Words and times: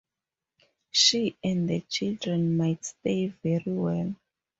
She 0.89 1.35
and 1.43 1.69
the 1.69 1.81
children 1.81 2.57
might 2.57 2.83
stay 2.83 3.27
very 3.27 3.61
well. 3.67 4.15